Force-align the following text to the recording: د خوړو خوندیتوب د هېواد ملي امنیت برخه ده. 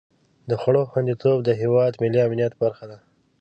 د 0.49 0.51
خوړو 0.61 0.81
خوندیتوب 0.91 1.37
د 1.43 1.49
هېواد 1.61 1.93
ملي 2.01 2.19
امنیت 2.27 2.53
برخه 2.61 2.85
ده. 2.89 2.97